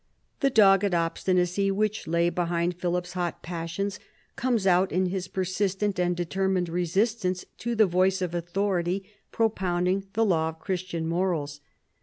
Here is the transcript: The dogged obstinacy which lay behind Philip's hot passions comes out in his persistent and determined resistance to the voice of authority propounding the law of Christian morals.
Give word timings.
The 0.39 0.49
dogged 0.49 0.95
obstinacy 0.95 1.69
which 1.69 2.07
lay 2.07 2.31
behind 2.31 2.73
Philip's 2.75 3.13
hot 3.13 3.43
passions 3.43 3.99
comes 4.35 4.65
out 4.65 4.91
in 4.91 5.05
his 5.05 5.27
persistent 5.27 5.99
and 5.99 6.17
determined 6.17 6.69
resistance 6.69 7.45
to 7.59 7.75
the 7.75 7.85
voice 7.85 8.19
of 8.19 8.33
authority 8.33 9.07
propounding 9.31 10.07
the 10.13 10.25
law 10.25 10.49
of 10.49 10.57
Christian 10.57 11.05
morals. 11.07 11.59